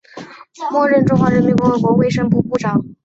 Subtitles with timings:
[0.71, 2.83] 末任中华人民共和国卫生部部长。